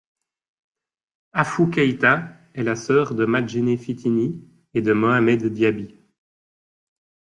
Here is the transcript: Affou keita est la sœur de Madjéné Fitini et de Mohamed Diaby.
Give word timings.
Affou 1.31 1.67
keita 1.69 2.27
est 2.55 2.63
la 2.63 2.75
sœur 2.75 3.13
de 3.13 3.23
Madjéné 3.23 3.77
Fitini 3.77 4.43
et 4.73 4.81
de 4.81 4.93
Mohamed 4.93 5.45
Diaby. 5.45 5.95